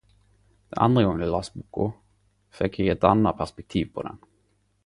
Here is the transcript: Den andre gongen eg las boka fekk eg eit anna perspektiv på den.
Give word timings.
Den 0.73 0.79
andre 0.85 1.03
gongen 1.09 1.25
eg 1.25 1.29
las 1.35 1.51
boka 1.59 1.85
fekk 2.61 2.81
eg 2.85 2.91
eit 2.95 3.09
anna 3.13 3.35
perspektiv 3.43 3.93
på 3.93 4.09
den. 4.09 4.23